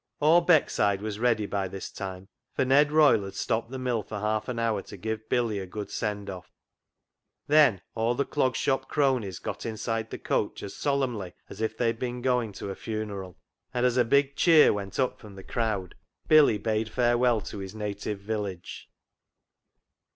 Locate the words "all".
0.19-0.41, 7.93-8.15